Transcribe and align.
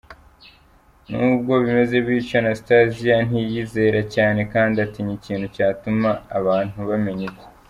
N’ubwo 1.11 1.51
bimeze 1.65 1.95
bityo, 2.05 2.35
Anastasia 2.41 3.15
ntiyiyizera 3.27 3.99
cyane 4.15 4.39
kandi 4.53 4.75
atinya 4.85 5.13
ikintu 5.19 5.45
cyatuma 5.55 6.09
abantu 6.39 6.77
bamenya 6.89 7.25
ibye. 7.29 7.45